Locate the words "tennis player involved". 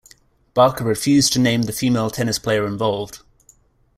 2.09-3.19